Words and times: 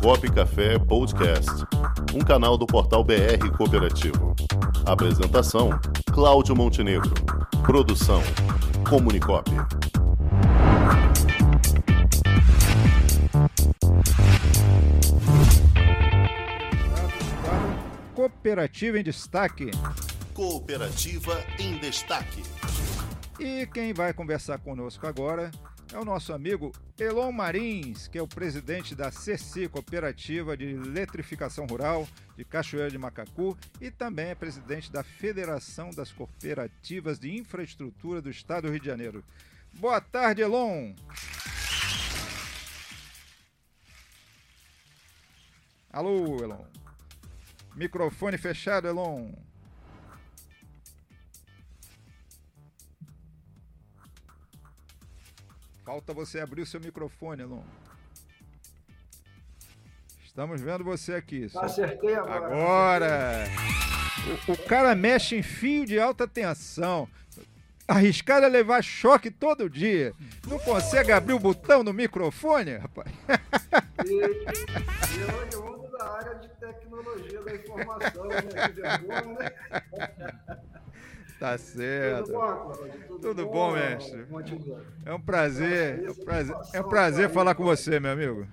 Comunicop 0.00 0.32
Café 0.32 0.78
Podcast, 0.78 1.50
um 2.14 2.20
canal 2.20 2.56
do 2.56 2.66
portal 2.66 3.04
BR 3.04 3.50
Cooperativo. 3.56 4.34
Apresentação: 4.86 5.70
Cláudio 6.12 6.56
Montenegro. 6.56 7.12
Produção: 7.64 8.22
Comunicop. 8.88 9.50
Cooperativa 18.14 18.98
em 18.98 19.02
Destaque. 19.02 19.70
Cooperativa 20.32 21.38
em 21.58 21.78
Destaque. 21.78 22.42
E 23.38 23.66
quem 23.66 23.92
vai 23.92 24.12
conversar 24.12 24.58
conosco 24.58 25.06
agora 25.06 25.50
é 25.92 25.98
o 25.98 26.04
nosso 26.04 26.32
amigo 26.32 26.72
Elon 26.98 27.30
Marins, 27.30 28.08
que 28.08 28.16
é 28.16 28.22
o 28.22 28.26
presidente 28.26 28.94
da 28.94 29.12
CECI, 29.12 29.68
Cooperativa 29.68 30.56
de 30.56 30.70
Eletrificação 30.70 31.66
Rural 31.66 32.08
de 32.34 32.44
Cachoeira 32.44 32.90
de 32.90 32.96
Macacu, 32.96 33.56
e 33.80 33.90
também 33.90 34.28
é 34.28 34.34
presidente 34.34 34.90
da 34.90 35.02
Federação 35.02 35.90
das 35.90 36.10
Cooperativas 36.10 37.18
de 37.18 37.36
Infraestrutura 37.36 38.22
do 38.22 38.30
Estado 38.30 38.66
do 38.66 38.70
Rio 38.70 38.80
de 38.80 38.86
Janeiro. 38.86 39.22
Boa 39.74 40.00
tarde, 40.00 40.40
Elon! 40.40 40.94
Alô, 45.92 46.42
Elon. 46.42 46.64
Microfone 47.74 48.38
fechado, 48.38 48.88
Elon. 48.88 49.30
Falta 55.92 56.14
você 56.14 56.40
abrir 56.40 56.62
o 56.62 56.66
seu 56.66 56.80
microfone, 56.80 57.42
Elon. 57.42 57.60
Estamos 60.24 60.58
vendo 60.58 60.82
você 60.82 61.12
aqui. 61.12 61.50
Acertei 61.54 62.14
agora. 62.14 62.46
Agora! 62.46 63.44
O, 64.48 64.52
o 64.52 64.56
cara 64.56 64.94
mexe 64.94 65.36
em 65.36 65.42
fio 65.42 65.84
de 65.84 66.00
alta 66.00 66.26
tensão. 66.26 67.06
Arriscado 67.86 68.46
é 68.46 68.48
levar 68.48 68.82
choque 68.82 69.30
todo 69.30 69.68
dia. 69.68 70.14
Não 70.48 70.58
consegue 70.60 71.12
abrir 71.12 71.34
o 71.34 71.38
botão 71.38 71.84
no 71.84 71.92
microfone, 71.92 72.78
rapaz? 72.78 73.12
E, 74.06 74.14
e 74.14 75.20
eu 75.20 75.60
oriundo 75.60 75.92
da 75.98 76.10
área 76.10 76.34
de 76.36 76.48
tecnologia 76.48 77.42
da 77.42 77.54
informação, 77.54 78.28
né? 78.28 78.40
Que 78.40 78.80
vergonha, 78.80 79.38
né? 79.38 79.50
Tá 81.42 81.58
certo. 81.58 82.26
Tudo 82.26 82.38
bom? 82.38 82.72
Tudo, 83.08 83.20
Tudo 83.20 83.46
bom, 83.46 83.72
mestre? 83.72 84.26
É 85.04 85.12
um 85.12 85.20
prazer, 85.20 86.04
é 86.04 86.10
um 86.12 86.14
prazer, 86.14 86.56
é 86.72 86.80
um 86.80 86.88
prazer 86.88 87.30
falar 87.30 87.56
com 87.56 87.64
você, 87.64 87.98
meu 87.98 88.12
amigo. 88.12 88.46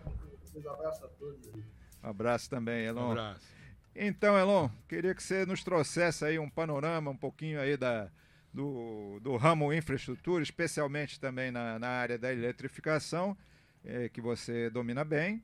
Um 0.56 0.70
abraço 0.72 1.06
a 1.06 1.08
todos. 1.10 1.48
aí. 1.54 1.64
Um 2.04 2.10
abraço 2.10 2.50
também, 2.50 2.86
Elon. 2.88 3.10
Um 3.10 3.12
abraço. 3.12 3.46
Então, 3.96 4.40
Elon, 4.40 4.70
queria 4.88 5.14
que 5.14 5.22
você 5.22 5.46
nos 5.46 5.64
trouxesse 5.64 6.26
aí 6.26 6.40
um 6.40 6.50
panorama, 6.50 7.12
um 7.12 7.16
pouquinho 7.16 7.62
aí 7.62 7.78
da, 7.78 8.10
do, 8.52 9.20
do 9.22 9.38
ramo 9.38 9.72
infraestrutura, 9.72 10.42
especialmente 10.42 11.20
também 11.20 11.52
na, 11.52 11.78
na 11.78 11.90
área 11.90 12.18
da 12.18 12.34
eletrificação, 12.34 13.38
eh, 13.86 14.10
que 14.10 14.20
você 14.20 14.68
domina 14.68 15.06
bem. 15.06 15.44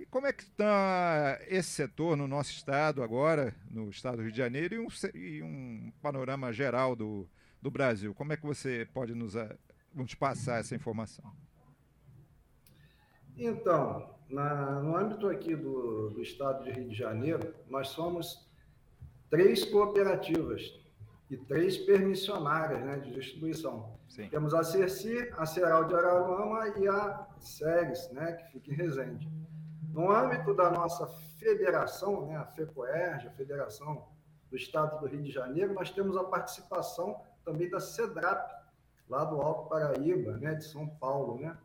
E 0.00 0.06
como 0.06 0.26
é 0.26 0.32
que 0.32 0.44
está 0.44 1.38
esse 1.46 1.68
setor 1.68 2.16
no 2.16 2.26
nosso 2.26 2.50
estado 2.52 3.02
agora, 3.02 3.54
no 3.70 3.90
estado 3.90 4.16
do 4.16 4.22
Rio 4.22 4.32
de 4.32 4.38
Janeiro, 4.38 4.74
e 4.74 4.78
um, 4.78 4.88
e 5.14 5.42
um 5.42 5.92
panorama 6.00 6.50
geral 6.54 6.96
do, 6.96 7.28
do 7.60 7.70
Brasil? 7.70 8.14
Como 8.14 8.32
é 8.32 8.36
que 8.38 8.46
você 8.46 8.88
pode 8.94 9.14
nos, 9.14 9.34
nos 9.94 10.14
passar 10.14 10.58
essa 10.60 10.74
informação? 10.74 11.30
Então, 13.36 14.14
na- 14.30 14.80
no 14.80 14.96
âmbito 14.96 15.28
aqui 15.28 15.54
do, 15.54 16.08
do 16.08 16.22
estado 16.22 16.64
de 16.64 16.70
Rio 16.70 16.88
de 16.88 16.94
Janeiro, 16.94 17.54
nós 17.68 17.88
somos 17.88 18.48
três 19.28 19.66
cooperativas 19.66 20.62
e 21.28 21.36
três 21.36 21.76
permissionárias 21.76 22.82
né, 22.82 23.00
de 23.00 23.12
distribuição. 23.12 23.98
Sim. 24.08 24.30
Temos 24.30 24.54
a 24.54 24.64
Cerci, 24.64 25.30
a 25.36 25.44
Ceral 25.44 25.84
de 25.84 25.94
Araruama 25.94 26.68
e 26.78 26.88
a 26.88 27.26
Ceres, 27.38 28.10
né, 28.12 28.32
que 28.32 28.50
fica 28.52 28.72
em 28.72 28.76
Resende. 28.76 29.28
No 29.92 30.10
âmbito 30.10 30.54
da 30.54 30.70
nossa 30.70 31.06
federação, 31.38 32.26
né, 32.26 32.36
a 32.36 32.44
FECOERG, 32.46 33.26
a 33.26 33.30
Federação 33.32 34.06
do 34.50 34.56
Estado 34.56 35.00
do 35.00 35.06
Rio 35.06 35.22
de 35.22 35.30
Janeiro, 35.30 35.74
nós 35.74 35.90
temos 35.90 36.16
a 36.16 36.24
participação 36.24 37.20
também 37.44 37.68
da 37.68 37.80
CEDRAP, 37.80 38.50
lá 39.08 39.24
do 39.24 39.40
Alto 39.40 39.68
Paraíba, 39.68 40.36
né, 40.38 40.54
de 40.54 40.64
São 40.64 40.86
Paulo. 40.88 41.40
Né? 41.40 41.56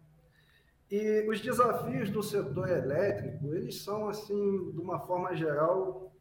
E 0.89 1.27
os 1.29 1.39
desafios 1.41 2.09
do 2.09 2.23
setor 2.23 2.69
elétrico, 2.69 3.53
eles 3.53 3.83
são, 3.83 4.07
assim, 4.09 4.71
de 4.71 4.79
uma 4.79 4.99
forma 4.99 5.35
geral, 5.35 6.11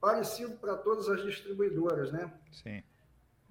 parecido 0.00 0.56
para 0.56 0.76
todas 0.76 1.08
as 1.08 1.22
distribuidoras, 1.22 2.12
né? 2.12 2.30
Sim. 2.52 2.82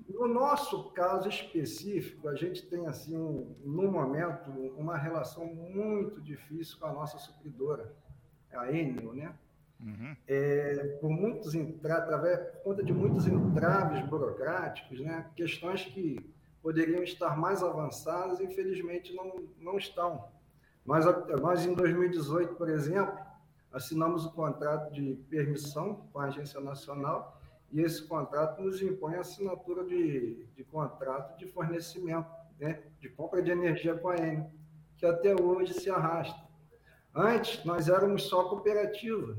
No 0.10 0.28
nosso 0.28 0.92
caso 0.92 1.30
específico, 1.30 2.28
a 2.28 2.36
gente 2.36 2.68
tem, 2.68 2.86
assim, 2.88 3.16
um- 3.18 3.56
no 3.64 3.90
momento, 3.92 4.52
uma 4.78 4.98
relação 4.98 5.46
muito 5.46 6.22
difícil 6.22 6.78
com 6.80 6.86
a 6.88 6.94
nossa 6.94 7.18
supridora, 7.18 7.92
a 8.56 8.72
Enel, 8.72 9.14
né? 9.14 9.34
Uhum. 9.80 10.16
É, 10.28 10.98
por 11.02 11.10
muitos 11.10 11.54
através, 11.84 12.40
por 12.40 12.64
conta 12.64 12.84
de 12.84 12.94
muitos 12.94 13.28
entraves 13.28 14.02
burocráticos, 14.08 15.00
né? 15.02 15.30
Questões 15.36 15.84
que 15.86 16.18
poderiam 16.62 17.04
estar 17.04 17.38
mais 17.38 17.62
avançadas, 17.62 18.40
infelizmente 18.40 19.14
não, 19.14 19.34
não 19.60 19.78
estão. 19.78 20.26
Nós, 20.86 21.06
a- 21.06 21.26
nós, 21.38 21.66
em 21.66 21.74
2018, 21.74 22.56
por 22.56 22.70
exemplo, 22.70 23.18
assinamos 23.72 24.26
o 24.26 24.32
contrato 24.32 24.94
de 24.94 25.16
permissão 25.30 26.08
com 26.14 26.20
a 26.20 26.26
Agência 26.26 26.62
Nacional 26.62 27.42
e 27.72 27.82
esse 27.82 28.08
contrato 28.08 28.62
nos 28.62 28.82
impõe 28.82 29.16
a 29.16 29.22
assinatura 29.22 29.84
de, 29.84 30.46
de 30.56 30.64
contrato 30.64 31.38
de 31.38 31.48
fornecimento, 31.48 32.30
né, 32.60 32.82
de 33.02 33.10
compra 33.10 33.42
de 33.42 33.52
energia 33.52 33.96
com 33.96 34.10
a 34.10 34.16
Enel, 34.16 34.50
que 34.98 35.06
até 35.06 35.34
hoje 35.36 35.74
se 35.74 35.90
arrasta. 35.90 36.43
Antes, 37.16 37.64
nós 37.64 37.88
éramos 37.88 38.24
só 38.24 38.46
cooperativa 38.46 39.38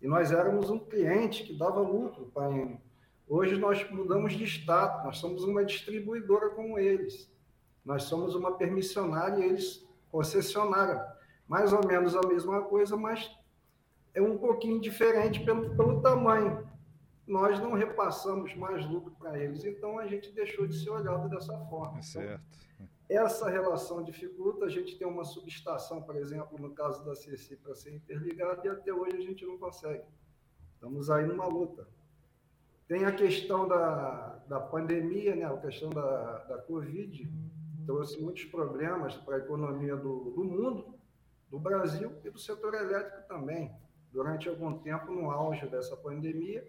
e 0.00 0.06
nós 0.06 0.30
éramos 0.30 0.70
um 0.70 0.78
cliente 0.78 1.42
que 1.42 1.52
dava 1.52 1.80
lucro 1.80 2.30
para 2.32 2.50
Enel. 2.50 2.80
Hoje 3.28 3.58
nós 3.58 3.88
mudamos 3.90 4.34
de 4.34 4.44
status, 4.44 5.04
nós 5.04 5.18
somos 5.18 5.44
uma 5.44 5.64
distribuidora 5.64 6.50
como 6.50 6.78
eles. 6.78 7.30
Nós 7.84 8.04
somos 8.04 8.34
uma 8.34 8.52
permissionária 8.52 9.44
e 9.44 9.48
eles 9.48 9.86
concessionária. 10.10 11.04
Mais 11.46 11.72
ou 11.72 11.86
menos 11.86 12.14
a 12.14 12.26
mesma 12.26 12.62
coisa, 12.62 12.96
mas 12.96 13.30
é 14.14 14.22
um 14.22 14.38
pouquinho 14.38 14.80
diferente 14.80 15.44
pelo, 15.44 15.76
pelo 15.76 16.00
tamanho. 16.00 16.66
Nós 17.26 17.60
não 17.60 17.74
repassamos 17.74 18.54
mais 18.54 18.86
lucro 18.86 19.14
para 19.18 19.38
eles, 19.38 19.64
então 19.64 19.98
a 19.98 20.06
gente 20.06 20.32
deixou 20.32 20.66
de 20.66 20.82
ser 20.82 20.90
olhado 20.90 21.28
dessa 21.28 21.56
forma. 21.66 21.98
É 21.98 22.02
certo. 22.02 22.42
Essa 23.08 23.48
relação 23.48 24.04
dificulta, 24.04 24.66
a 24.66 24.68
gente 24.68 24.98
tem 24.98 25.06
uma 25.06 25.24
subestação, 25.24 26.02
por 26.02 26.16
exemplo, 26.16 26.58
no 26.58 26.74
caso 26.74 27.02
da 27.06 27.14
CC, 27.14 27.56
para 27.56 27.74
ser 27.74 27.94
interligada, 27.94 28.60
e 28.66 28.68
até 28.68 28.92
hoje 28.92 29.16
a 29.16 29.20
gente 29.20 29.46
não 29.46 29.56
consegue. 29.56 30.04
Estamos 30.74 31.08
aí 31.08 31.26
numa 31.26 31.46
luta. 31.46 31.88
Tem 32.86 33.06
a 33.06 33.12
questão 33.12 33.66
da, 33.66 34.42
da 34.46 34.60
pandemia, 34.60 35.34
né? 35.34 35.44
a 35.44 35.56
questão 35.56 35.88
da, 35.88 36.38
da 36.44 36.58
Covid, 36.58 37.30
trouxe 37.86 38.20
muitos 38.20 38.44
problemas 38.44 39.16
para 39.16 39.36
a 39.36 39.38
economia 39.38 39.96
do, 39.96 40.30
do 40.30 40.44
mundo, 40.44 40.98
do 41.48 41.58
Brasil 41.58 42.12
e 42.22 42.30
do 42.30 42.38
setor 42.38 42.74
elétrico 42.74 43.26
também. 43.26 43.74
Durante 44.12 44.48
algum 44.48 44.78
tempo, 44.78 45.12
no 45.12 45.30
auge 45.30 45.66
dessa 45.66 45.96
pandemia, 45.96 46.66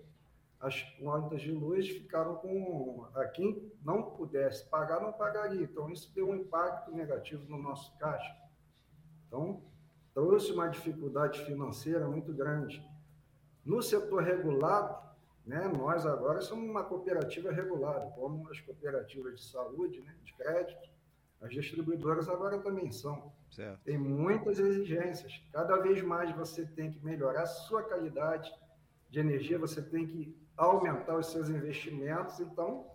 as 0.60 0.82
contas 1.00 1.42
de 1.42 1.52
luz 1.52 1.88
ficaram 1.88 2.36
com. 2.36 3.08
A 3.16 3.26
quem 3.26 3.72
não 3.84 4.04
pudesse 4.04 4.68
pagar, 4.70 5.02
não 5.02 5.14
pagaria. 5.14 5.64
Então, 5.64 5.90
isso 5.90 6.14
deu 6.14 6.30
um 6.30 6.36
impacto 6.36 6.92
negativo 6.92 7.50
no 7.50 7.58
nosso 7.58 7.98
caixa. 7.98 8.36
Então, 9.28 9.62
trouxe 10.14 10.52
uma 10.52 10.68
dificuldade 10.68 11.40
financeira 11.46 12.08
muito 12.08 12.34
grande. 12.34 12.84
No 13.64 13.82
setor 13.82 14.24
regulado, 14.24 14.98
né, 15.46 15.72
nós 15.78 16.06
agora 16.06 16.42
somos 16.42 16.70
uma 16.70 16.84
cooperativa 16.84 17.52
regulada, 17.52 18.12
como 18.12 18.50
as 18.50 18.60
cooperativas 18.60 19.40
de 19.40 19.46
saúde, 19.46 20.02
né, 20.02 20.16
de 20.24 20.34
crédito, 20.34 20.90
as 21.42 21.52
distribuidoras 21.52 22.28
agora 22.28 22.60
também 22.60 22.92
são. 22.92 23.32
Certo. 23.50 23.82
Tem 23.84 23.98
muitas 23.98 24.60
exigências. 24.60 25.42
Cada 25.54 25.78
vez 25.78 26.02
mais 26.02 26.36
você 26.36 26.66
tem 26.66 26.92
que 26.92 27.04
melhorar 27.04 27.44
a 27.44 27.48
sua 27.48 27.82
qualidade 27.84 28.52
de 29.10 29.20
energia, 29.20 29.58
você 29.58 29.82
tem 29.82 30.06
que 30.06 30.36
aumentar 30.56 31.18
os 31.18 31.28
seus 31.32 31.50
investimentos. 31.50 32.40
Então, 32.40 32.86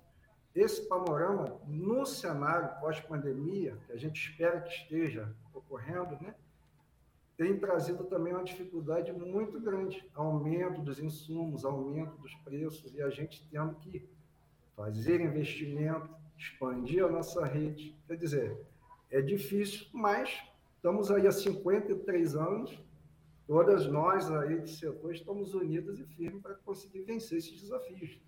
esse 0.54 0.86
panorama, 0.88 1.60
no 1.66 2.06
cenário 2.06 2.80
pós-pandemia, 2.80 3.76
que 3.86 3.92
a 3.92 3.96
gente 3.96 4.30
espera 4.30 4.60
que 4.60 4.72
esteja 4.72 5.34
ocorrendo, 5.52 6.16
né, 6.22 6.34
tem 7.36 7.58
trazido 7.58 8.04
também 8.04 8.32
uma 8.32 8.44
dificuldade 8.44 9.12
muito 9.12 9.60
grande. 9.60 10.08
Aumento 10.14 10.80
dos 10.80 11.00
insumos, 11.00 11.64
aumento 11.64 12.16
dos 12.18 12.32
preços, 12.36 12.94
e 12.94 13.02
a 13.02 13.10
gente 13.10 13.44
tendo 13.50 13.74
que 13.76 14.08
fazer 14.76 15.20
investimento, 15.20 16.08
expandir 16.38 17.04
a 17.04 17.08
nossa 17.08 17.44
rede. 17.44 17.96
Quer 18.06 18.16
dizer, 18.16 18.66
é 19.10 19.20
difícil, 19.20 19.86
mas 19.92 20.42
estamos 20.76 21.10
aí 21.10 21.26
há 21.26 21.32
53 21.32 22.36
anos 22.36 22.78
todas 23.46 23.86
nós 23.86 24.30
aí 24.30 24.60
do 24.60 24.68
setor 24.68 25.14
estamos 25.14 25.54
unidas 25.54 25.98
e 25.98 26.04
firmes 26.04 26.42
para 26.42 26.54
conseguir 26.54 27.02
vencer 27.02 27.38
esses 27.38 27.60
desafios. 27.60 28.18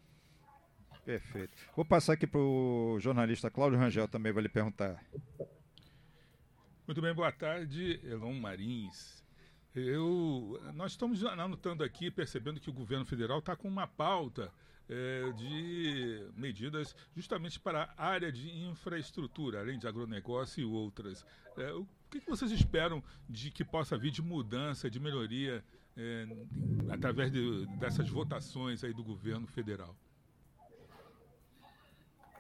Perfeito. 1.04 1.52
Vou 1.74 1.84
passar 1.84 2.14
aqui 2.14 2.26
para 2.26 2.40
o 2.40 2.98
jornalista 2.98 3.50
Cláudio 3.50 3.78
Rangel 3.78 4.08
também, 4.08 4.32
vai 4.32 4.42
lhe 4.42 4.48
perguntar. 4.48 5.00
Muito 6.86 7.00
bem, 7.00 7.14
boa 7.14 7.32
tarde, 7.32 8.00
Elon 8.04 8.34
Marins. 8.34 9.24
Eu, 9.74 10.58
nós 10.74 10.92
estamos 10.92 11.24
anotando 11.24 11.84
aqui, 11.84 12.10
percebendo 12.10 12.60
que 12.60 12.70
o 12.70 12.72
governo 12.72 13.04
federal 13.04 13.40
está 13.40 13.54
com 13.54 13.68
uma 13.68 13.86
pauta 13.86 14.50
é, 14.88 15.32
de 15.32 16.30
medidas 16.34 16.94
justamente 17.14 17.60
para 17.60 17.92
a 17.96 18.06
área 18.06 18.32
de 18.32 18.48
infraestrutura, 18.50 19.60
além 19.60 19.78
de 19.78 19.86
agronegócio 19.86 20.62
e 20.62 20.64
outras. 20.64 21.26
É, 21.56 21.72
o 22.06 22.08
que, 22.10 22.20
que, 22.20 22.30
vocês 22.30 22.50
esperam 22.52 23.02
de 23.28 23.50
que 23.50 23.64
possa 23.64 23.98
vir 23.98 24.10
de 24.10 24.22
mudança, 24.22 24.88
de 24.88 25.00
melhoria, 25.00 25.62
é, 25.96 26.26
através 26.90 27.32
de, 27.32 27.66
dessas 27.78 28.08
votações 28.08 28.84
aí 28.84 28.92
do 28.92 29.02
governo 29.02 29.46
federal? 29.46 29.94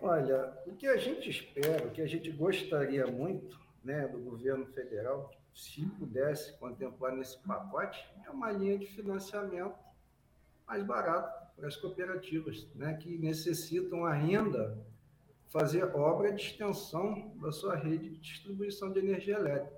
Olha, 0.00 0.56
o 0.66 0.74
que 0.76 0.86
a 0.86 0.96
gente 0.96 1.28
espera, 1.28 1.86
o 1.86 1.90
que 1.90 2.02
a 2.02 2.06
gente 2.06 2.30
gostaria 2.30 3.06
muito 3.06 3.58
né, 3.82 4.06
do 4.06 4.18
governo 4.18 4.66
federal, 4.66 5.32
se 5.54 5.84
pudesse 5.86 6.52
contemplar 6.58 7.16
nesse 7.16 7.38
pacote, 7.38 8.06
é 8.24 8.30
uma 8.30 8.52
linha 8.52 8.78
de 8.78 8.86
financiamento 8.86 9.74
mais 10.66 10.84
barato 10.84 11.46
para 11.56 11.66
as 11.66 11.76
cooperativas, 11.76 12.66
né, 12.74 12.94
que 12.94 13.16
necessitam 13.16 14.04
ainda 14.04 14.78
fazer 15.58 15.84
obra 15.96 16.30
de 16.34 16.42
extensão 16.42 17.32
da 17.40 17.50
sua 17.50 17.74
rede 17.76 18.10
de 18.10 18.18
distribuição 18.18 18.92
de 18.92 18.98
energia 18.98 19.36
elétrica. 19.36 19.74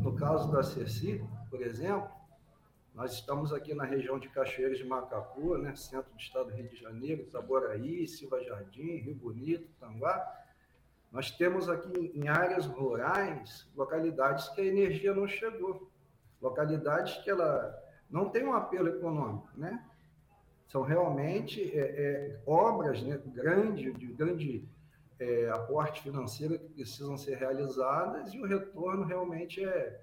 No 0.00 0.16
caso 0.16 0.50
da 0.50 0.62
CECI, 0.62 1.22
por 1.50 1.60
exemplo, 1.60 2.10
nós 2.94 3.12
estamos 3.12 3.52
aqui 3.52 3.74
na 3.74 3.84
região 3.84 4.18
de 4.18 4.30
Cachoeiras 4.30 4.78
de 4.78 4.84
Macapu, 4.84 5.58
né, 5.58 5.76
centro 5.76 6.10
do 6.10 6.18
estado 6.18 6.46
do 6.46 6.54
Rio 6.54 6.66
de 6.66 6.76
Janeiro, 6.76 7.20
Itaboraí, 7.20 8.08
Silva 8.08 8.42
Jardim, 8.42 8.96
Rio 8.96 9.14
Bonito, 9.14 9.68
Tanguá. 9.78 10.26
Nós 11.12 11.30
temos 11.30 11.68
aqui 11.68 12.10
em 12.14 12.28
áreas 12.28 12.64
rurais 12.64 13.70
localidades 13.76 14.48
que 14.48 14.62
a 14.62 14.64
energia 14.64 15.14
não 15.14 15.28
chegou, 15.28 15.90
localidades 16.40 17.22
que 17.22 17.28
ela 17.28 17.78
não 18.10 18.30
tem 18.30 18.46
um 18.46 18.54
apelo 18.54 18.88
econômico, 18.88 19.48
né? 19.54 19.86
São 20.68 20.80
realmente 20.80 21.70
é, 21.78 21.80
é, 21.80 22.40
obras 22.46 23.02
né, 23.02 23.20
grande, 23.26 23.92
de 23.92 24.06
grande 24.06 24.66
é, 25.22 25.50
aporte 25.50 26.02
financeiro 26.02 26.58
que 26.58 26.68
precisam 26.68 27.16
ser 27.16 27.36
realizadas 27.36 28.34
e 28.34 28.40
o 28.40 28.46
retorno 28.46 29.04
realmente 29.04 29.64
é 29.64 30.00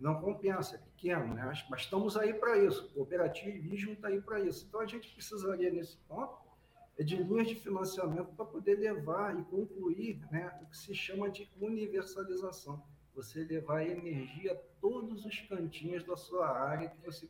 não 0.00 0.20
compensa, 0.20 0.76
é 0.76 0.78
pequeno, 0.78 1.34
né? 1.34 1.52
mas 1.68 1.80
estamos 1.80 2.16
aí 2.16 2.32
para 2.32 2.56
isso, 2.56 2.86
o 2.86 2.88
cooperativismo 2.90 3.94
está 3.94 4.08
aí 4.08 4.20
para 4.20 4.38
isso. 4.40 4.64
Então 4.68 4.80
a 4.80 4.86
gente 4.86 5.12
precisaria, 5.12 5.72
nesse 5.72 5.96
ponto, 6.08 6.38
é 6.96 7.02
de 7.02 7.16
linhas 7.16 7.48
de 7.48 7.56
financiamento 7.56 8.28
para 8.36 8.44
poder 8.44 8.76
levar 8.78 9.36
e 9.38 9.42
concluir 9.44 10.20
né, 10.30 10.56
o 10.62 10.66
que 10.66 10.76
se 10.76 10.94
chama 10.94 11.28
de 11.28 11.50
universalização. 11.60 12.80
Você 13.14 13.42
levar 13.42 13.84
energia 13.84 14.52
a 14.52 14.56
todos 14.80 15.24
os 15.24 15.40
cantinhos 15.40 16.04
da 16.04 16.16
sua 16.16 16.48
área 16.48 16.88
que 16.88 17.04
você 17.04 17.28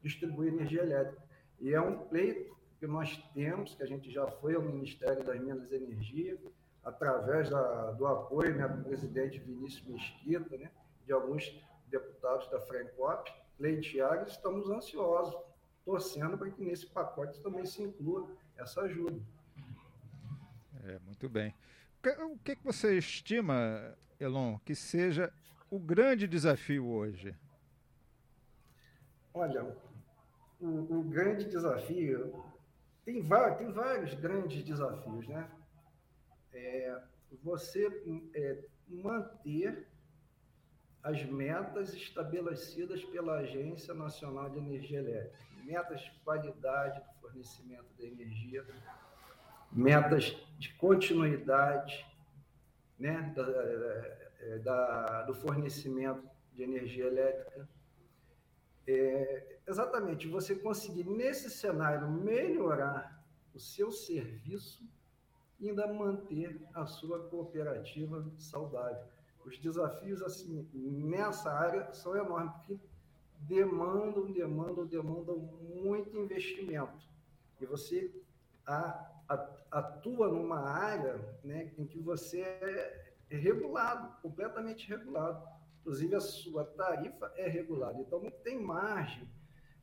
distribui 0.00 0.48
energia 0.48 0.82
elétrica. 0.82 1.22
E 1.60 1.72
é 1.72 1.80
um 1.80 1.98
pleito 2.06 2.56
que 2.78 2.86
nós 2.86 3.16
temos, 3.32 3.74
que 3.74 3.82
a 3.82 3.86
gente 3.86 4.10
já 4.10 4.26
foi 4.26 4.54
ao 4.54 4.62
Ministério 4.62 5.24
das 5.24 5.40
Minas 5.40 5.72
e 5.72 5.76
Energia, 5.76 6.38
através 6.84 7.48
da, 7.48 7.92
do 7.92 8.06
apoio 8.06 8.54
né, 8.56 8.68
do 8.68 8.84
presidente 8.84 9.38
Vinícius 9.38 9.86
Mesquita, 9.86 10.56
né, 10.56 10.70
de 11.06 11.12
alguns 11.12 11.60
deputados 11.88 12.48
da 12.50 12.60
Frencop, 12.60 13.32
pleitear, 13.56 14.24
estamos 14.26 14.68
ansiosos, 14.68 15.34
torcendo 15.84 16.36
para 16.36 16.50
que 16.50 16.62
nesse 16.62 16.86
pacote 16.86 17.40
também 17.40 17.64
se 17.64 17.82
inclua 17.82 18.28
essa 18.56 18.82
ajuda. 18.82 19.20
É, 20.84 20.98
muito 21.00 21.28
bem. 21.28 21.54
O 22.30 22.38
que, 22.38 22.56
que 22.56 22.64
você 22.64 22.98
estima, 22.98 23.96
Elon, 24.20 24.58
que 24.58 24.74
seja 24.74 25.32
o 25.70 25.78
grande 25.78 26.28
desafio 26.28 26.86
hoje? 26.86 27.34
Olha, 29.32 29.74
o, 30.60 30.98
o 30.98 31.02
grande 31.02 31.46
desafio, 31.46 32.44
tem, 33.04 33.22
tem 33.22 33.72
vários 33.72 34.14
grandes 34.14 34.62
desafios, 34.62 35.26
né? 35.26 35.48
É, 36.54 37.02
você 37.42 37.86
é, 38.34 38.64
manter 38.88 39.88
as 41.02 41.22
metas 41.24 41.92
estabelecidas 41.92 43.04
pela 43.04 43.38
Agência 43.38 43.92
Nacional 43.92 44.48
de 44.48 44.58
Energia 44.58 45.00
Elétrica, 45.00 45.38
metas 45.64 46.00
de 46.00 46.10
qualidade 46.24 47.00
do 47.00 47.20
fornecimento 47.20 47.92
da 47.98 48.04
energia, 48.04 48.64
metas 49.70 50.36
de 50.58 50.72
continuidade 50.74 52.06
né, 52.98 53.32
da, 53.34 53.42
é, 54.40 54.58
da, 54.60 55.22
do 55.22 55.34
fornecimento 55.34 56.28
de 56.52 56.62
energia 56.62 57.06
elétrica, 57.06 57.68
é, 58.86 59.58
exatamente 59.66 60.28
você 60.28 60.54
conseguir, 60.54 61.04
nesse 61.04 61.50
cenário, 61.50 62.10
melhorar 62.10 63.22
o 63.54 63.58
seu 63.58 63.90
serviço 63.90 64.86
ainda 65.60 65.86
manter 65.92 66.60
a 66.74 66.86
sua 66.86 67.28
cooperativa 67.28 68.24
saudável. 68.36 69.04
Os 69.44 69.58
desafios 69.58 70.22
assim 70.22 70.68
nessa 70.72 71.52
área 71.52 71.92
são 71.92 72.16
enormes, 72.16 72.52
porque 72.56 72.78
demandam, 73.40 74.30
demandam, 74.32 74.86
demandam 74.86 75.36
muito 75.36 76.16
investimento. 76.16 77.06
E 77.60 77.66
você 77.66 78.10
atua 79.70 80.28
numa 80.28 80.60
área 80.60 81.20
né, 81.42 81.72
em 81.76 81.86
que 81.86 82.00
você 82.00 82.40
é 82.40 83.36
regulado, 83.36 84.16
completamente 84.22 84.88
regulado. 84.88 85.46
Inclusive, 85.80 86.14
a 86.14 86.20
sua 86.20 86.64
tarifa 86.64 87.30
é 87.36 87.46
regulada. 87.46 88.00
Então, 88.00 88.22
não 88.22 88.30
tem 88.30 88.58
margem 88.58 89.28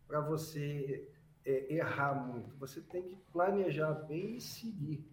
para 0.08 0.20
você 0.20 1.08
é, 1.46 1.74
errar 1.74 2.16
muito. 2.16 2.56
Você 2.58 2.82
tem 2.82 3.04
que 3.04 3.16
planejar 3.32 3.94
bem 3.94 4.38
e 4.38 4.42
seguir 4.42 5.06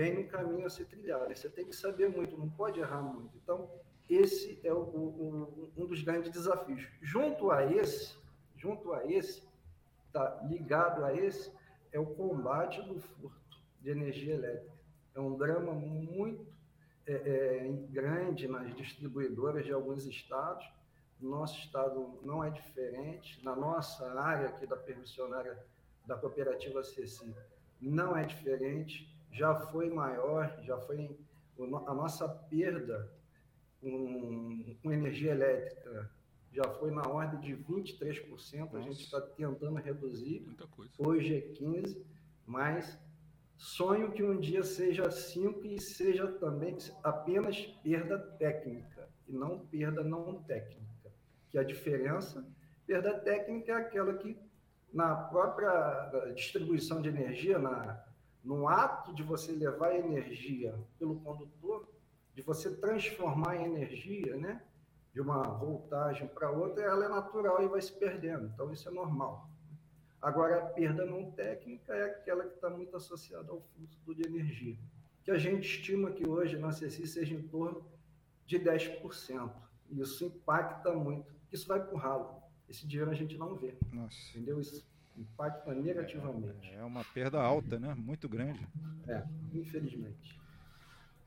bem 0.00 0.14
no 0.14 0.26
caminho 0.26 0.64
a 0.64 0.70
ser 0.70 0.86
trilhado. 0.86 1.28
Você 1.28 1.50
tem 1.50 1.66
que 1.66 1.76
saber 1.76 2.08
muito, 2.08 2.34
não 2.38 2.48
pode 2.48 2.80
errar 2.80 3.02
muito. 3.02 3.36
Então, 3.36 3.70
esse 4.08 4.58
é 4.64 4.72
o, 4.72 4.78
o, 4.78 5.72
um 5.76 5.84
dos 5.84 6.02
grandes 6.02 6.30
desafios. 6.30 6.88
Junto 7.02 7.50
a 7.50 7.66
esse, 7.70 8.16
junto 8.56 8.94
a 8.94 9.04
esse, 9.04 9.46
tá 10.10 10.40
ligado 10.48 11.04
a 11.04 11.14
esse, 11.14 11.52
é 11.92 12.00
o 12.00 12.06
combate 12.06 12.80
do 12.80 12.98
furto 12.98 13.58
de 13.82 13.90
energia 13.90 14.34
elétrica. 14.36 14.72
É 15.14 15.20
um 15.20 15.36
drama 15.36 15.74
muito 15.74 16.46
é, 17.06 17.12
é, 17.12 17.68
grande 17.90 18.48
nas 18.48 18.74
distribuidoras 18.74 19.66
de 19.66 19.72
alguns 19.72 20.06
estados. 20.06 20.66
No 21.20 21.28
nosso 21.28 21.58
estado 21.58 22.18
não 22.22 22.42
é 22.42 22.48
diferente. 22.48 23.44
Na 23.44 23.54
nossa 23.54 24.18
área 24.18 24.48
aqui 24.48 24.66
da 24.66 24.78
permissionária 24.78 25.62
da 26.06 26.16
cooperativa 26.16 26.82
CECI 26.82 27.34
não 27.82 28.16
é 28.16 28.24
diferente. 28.24 29.19
Já 29.30 29.54
foi 29.54 29.90
maior, 29.90 30.58
já 30.62 30.78
foi 30.78 31.16
a 31.86 31.94
nossa 31.94 32.28
perda 32.28 33.12
com, 33.80 34.76
com 34.82 34.92
energia 34.92 35.32
elétrica 35.32 36.10
já 36.52 36.64
foi 36.64 36.90
na 36.90 37.02
ordem 37.02 37.40
de 37.40 37.56
23%. 37.64 38.58
Nossa. 38.58 38.76
A 38.76 38.80
gente 38.80 39.00
está 39.02 39.20
tentando 39.20 39.76
reduzir. 39.76 40.44
Hoje 40.98 41.36
é 41.36 41.40
15%, 41.52 42.04
mas 42.44 42.98
Sonho 43.60 44.10
que 44.10 44.22
um 44.22 44.40
dia 44.40 44.62
seja 44.62 45.10
5 45.10 45.66
e 45.66 45.78
seja 45.78 46.26
também 46.26 46.78
apenas 47.02 47.60
perda 47.82 48.18
técnica 48.18 49.06
e 49.28 49.34
não 49.34 49.58
perda 49.58 50.02
não 50.02 50.42
técnica. 50.42 51.12
Que 51.50 51.58
a 51.58 51.62
diferença, 51.62 52.42
perda 52.86 53.18
técnica 53.18 53.72
é 53.72 53.74
aquela 53.74 54.14
que 54.14 54.34
na 54.90 55.14
própria 55.14 56.32
distribuição 56.34 57.02
de 57.02 57.10
energia, 57.10 57.58
na, 57.58 58.02
no 58.42 58.68
ato 58.68 59.14
de 59.14 59.22
você 59.22 59.52
levar 59.52 59.94
energia 59.94 60.78
pelo 60.98 61.20
condutor, 61.20 61.88
de 62.34 62.42
você 62.42 62.74
transformar 62.76 63.56
em 63.56 63.64
energia, 63.64 64.36
né, 64.36 64.62
de 65.12 65.20
uma 65.20 65.42
voltagem 65.42 66.26
para 66.28 66.50
outra, 66.50 66.84
ela 66.84 67.04
é 67.04 67.08
natural 67.08 67.62
e 67.62 67.68
vai 67.68 67.80
se 67.80 67.92
perdendo. 67.92 68.46
Então 68.46 68.72
isso 68.72 68.88
é 68.88 68.92
normal. 68.92 69.50
Agora, 70.22 70.58
a 70.58 70.66
perda 70.66 71.04
não 71.06 71.30
técnica 71.30 71.94
é 71.94 72.04
aquela 72.04 72.44
que 72.44 72.54
está 72.54 72.68
muito 72.68 72.94
associada 72.96 73.50
ao 73.50 73.60
fluxo 73.60 74.14
de 74.14 74.26
energia, 74.26 74.76
que 75.24 75.30
a 75.30 75.38
gente 75.38 75.66
estima 75.66 76.10
que 76.10 76.28
hoje 76.28 76.58
na 76.58 76.72
CECI 76.72 77.06
seja 77.06 77.34
em 77.34 77.42
torno 77.48 77.84
de 78.46 78.58
10%. 78.58 79.50
Isso 79.90 80.24
impacta 80.24 80.92
muito. 80.92 81.32
Isso 81.50 81.66
vai 81.66 81.82
para 81.82 81.94
o 81.94 81.98
ralo. 81.98 82.42
Esse 82.68 82.86
dinheiro 82.86 83.10
a 83.10 83.14
gente 83.14 83.36
não 83.36 83.56
vê. 83.56 83.74
Nossa. 83.92 84.16
Entendeu? 84.30 84.60
Isso 84.60 84.86
impacta 85.20 85.74
negativamente. 85.74 86.72
É 86.72 86.82
uma 86.82 87.04
perda 87.04 87.40
alta, 87.40 87.78
né? 87.78 87.94
Muito 87.94 88.28
grande. 88.28 88.66
É, 89.06 89.22
infelizmente. 89.52 90.40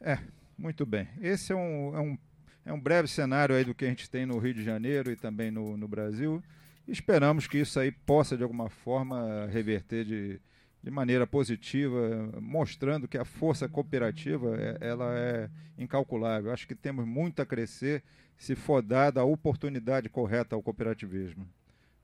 É, 0.01 0.17
muito 0.57 0.85
bem. 0.85 1.07
Esse 1.21 1.53
é 1.53 1.55
um, 1.55 1.95
é 1.95 2.00
um, 2.01 2.17
é 2.65 2.73
um 2.73 2.79
breve 2.79 3.07
cenário 3.07 3.55
aí 3.55 3.63
do 3.63 3.75
que 3.75 3.85
a 3.85 3.89
gente 3.89 4.09
tem 4.09 4.25
no 4.25 4.38
Rio 4.39 4.53
de 4.53 4.63
Janeiro 4.63 5.12
e 5.12 5.15
também 5.15 5.51
no, 5.51 5.77
no 5.77 5.88
Brasil. 5.88 6.43
Esperamos 6.88 7.47
que 7.47 7.59
isso 7.59 7.79
aí 7.79 7.91
possa, 7.91 8.35
de 8.35 8.43
alguma 8.43 8.69
forma, 8.69 9.45
reverter 9.47 10.03
de, 10.03 10.41
de 10.81 10.91
maneira 10.91 11.25
positiva, 11.25 12.29
mostrando 12.41 13.07
que 13.07 13.17
a 13.17 13.23
força 13.23 13.69
cooperativa 13.69 14.57
é, 14.57 14.77
ela 14.81 15.17
é 15.17 15.50
incalculável. 15.77 16.51
Acho 16.51 16.67
que 16.67 16.75
temos 16.75 17.05
muito 17.05 17.41
a 17.41 17.45
crescer 17.45 18.03
se 18.38 18.55
for 18.55 18.81
dada 18.81 19.21
a 19.21 19.23
oportunidade 19.23 20.09
correta 20.09 20.55
ao 20.55 20.62
cooperativismo. 20.62 21.47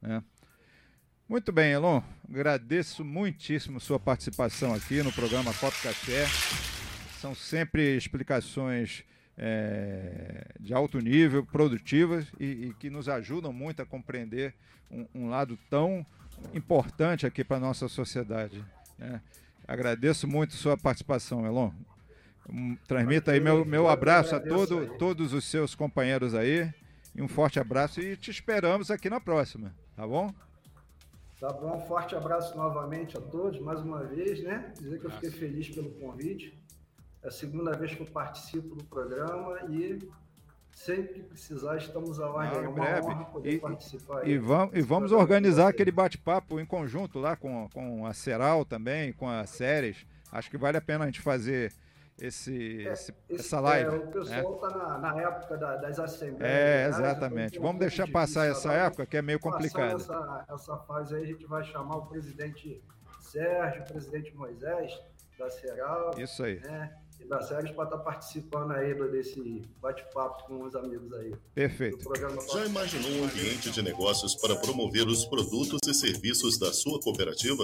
Né? 0.02 0.24
Muito 1.30 1.52
bem, 1.52 1.74
Elon. 1.74 2.02
Agradeço 2.28 3.06
muitíssimo 3.06 3.80
sua 3.80 4.00
participação 4.00 4.74
aqui 4.74 5.04
no 5.04 5.12
programa 5.12 5.54
Copo 5.54 5.78
Café. 5.84 6.26
São 7.22 7.36
sempre 7.36 7.96
explicações 7.96 9.04
é, 9.38 10.48
de 10.60 10.74
alto 10.74 10.98
nível, 10.98 11.46
produtivas 11.46 12.26
e, 12.40 12.46
e, 12.46 12.74
que 12.80 12.90
nos 12.90 13.08
ajudam 13.08 13.54
muito 13.54 13.80
a 13.80 13.86
compreender 13.86 14.56
um, 14.90 15.06
um 15.14 15.30
lado 15.30 15.56
tão 15.70 16.04
importante 16.52 17.28
aqui 17.28 17.44
para 17.44 17.58
a 17.58 17.60
nossa 17.60 17.88
sociedade. 17.88 18.66
Né? 18.98 19.22
Agradeço 19.68 20.28
muito 20.28 20.56
sua 20.56 20.76
participação, 20.76 21.46
Elon. 21.46 21.70
Transmita 22.88 23.34
aí 23.34 23.40
meu, 23.40 23.64
meu 23.64 23.88
abraço 23.88 24.36
a 24.36 24.40
todo, 24.40 24.98
todos 24.98 25.32
os 25.34 25.46
seus 25.46 25.76
companheiros 25.76 26.34
aí. 26.34 26.74
E 27.16 27.22
um 27.22 27.28
forte 27.28 27.60
abraço 27.60 28.02
e 28.02 28.18
te 28.18 28.32
esperamos 28.32 28.90
aqui 28.90 29.12
na 29.12 29.20
próxima, 29.20 29.76
tá 29.96 30.08
bom? 30.08 30.34
Tá 31.40 31.54
bom, 31.54 31.78
um 31.78 31.80
forte 31.80 32.16
abraço 32.16 32.58
novamente 32.58 33.18
a 33.18 33.22
todos, 33.22 33.62
mais 33.62 33.80
uma 33.80 34.04
vez, 34.04 34.44
né? 34.44 34.74
Dizer 34.78 35.00
que 35.00 35.06
eu 35.06 35.12
fiquei 35.12 35.32
feliz 35.32 35.70
pelo 35.70 35.90
convite. 35.92 36.54
É 37.24 37.30
a 37.30 37.32
segunda 37.32 37.72
vez 37.78 37.96
que 37.96 38.02
eu 38.02 38.06
participo 38.06 38.76
do 38.76 38.84
programa 38.84 39.58
e 39.70 40.00
sempre 40.70 41.14
que 41.14 41.22
precisar 41.22 41.78
estamos 41.78 42.20
à 42.20 42.30
ordem. 42.30 42.64
é 42.64 42.68
uma 42.68 42.72
breve. 42.74 43.08
honra 43.08 43.26
poder 43.26 43.54
e, 43.54 43.60
participar. 43.60 44.28
E, 44.28 44.38
vamos, 44.38 44.76
e 44.76 44.82
vamos 44.82 45.12
organizar 45.14 45.70
aquele 45.70 45.92
bate-papo 45.92 46.60
em 46.60 46.66
conjunto 46.66 47.20
lá 47.20 47.38
com, 47.38 47.70
com 47.74 48.06
a 48.06 48.14
Ceral 48.14 48.66
também, 48.66 49.14
com 49.14 49.30
a 49.30 49.46
Séries. 49.46 50.06
Acho 50.30 50.50
que 50.50 50.58
vale 50.58 50.76
a 50.76 50.82
pena 50.82 51.06
a 51.06 51.08
gente 51.08 51.22
fazer 51.22 51.72
esse, 52.22 52.88
é, 52.88 52.92
esse, 52.92 53.14
essa 53.30 53.60
live. 53.60 53.96
É, 53.96 53.98
o 53.98 54.08
pessoal 54.08 54.56
está 54.56 54.70
né? 54.70 54.78
na, 54.78 54.98
na, 54.98 55.22
época 55.22 55.58
da, 55.58 55.76
das 55.78 56.00
assembleias. 56.00 56.42
É, 56.42 56.88
exatamente. 56.88 57.58
Né? 57.58 57.66
Vamos 57.66 57.80
deixar 57.80 58.10
passar 58.12 58.48
essa 58.48 58.72
época 58.74 59.06
que 59.06 59.18
é 59.18 59.22
meio 59.22 59.40
complicada. 59.40 59.96
Essa, 59.96 60.46
essa 60.50 60.78
fase 60.78 61.16
aí, 61.16 61.24
a 61.24 61.28
gente 61.28 61.46
vai 61.46 61.64
chamar 61.64 61.98
o 61.98 62.06
presidente 62.08 62.84
Sérgio, 63.20 63.84
o 63.84 63.86
presidente 63.86 64.36
Moisés, 64.36 64.92
da 65.38 65.50
Ceral. 65.50 66.12
Isso 66.18 66.44
aí. 66.44 66.60
Né? 66.60 66.94
e 67.20 67.26
da 67.26 67.42
Séries 67.42 67.72
para 67.72 67.84
estar 67.84 67.98
tá 67.98 68.04
participando 68.04 68.72
aí 68.72 68.94
desse 69.12 69.62
bate-papo 69.82 70.46
com 70.46 70.64
os 70.64 70.76
amigos 70.76 71.12
aí. 71.14 71.34
Perfeito. 71.54 72.10
Já 72.54 72.66
imaginou 72.66 73.12
um 73.12 73.26
ambiente 73.26 73.70
de 73.70 73.82
negócios 73.82 74.36
para 74.36 74.56
promover 74.56 75.06
os 75.08 75.26
produtos 75.26 75.80
e 75.88 75.94
serviços 75.94 76.58
da 76.58 76.72
sua 76.72 77.00
cooperativa? 77.02 77.64